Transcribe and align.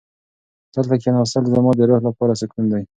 دلته 0.73 0.93
کښېناستل 1.01 1.43
زما 1.53 1.71
د 1.75 1.81
روح 1.89 1.99
لپاره 2.07 2.33
سکون 2.41 2.65
دی. 2.71 2.83